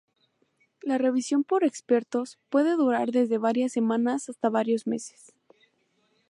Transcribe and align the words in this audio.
La 0.81 0.97
revisión 0.97 1.43
por 1.43 1.63
expertos 1.63 2.39
puede 2.49 2.71
durar 2.71 3.11
desde 3.11 3.37
varias 3.37 3.73
semanas 3.73 4.29
hasta 4.29 4.49
varios 4.49 4.87
meses. 4.87 5.31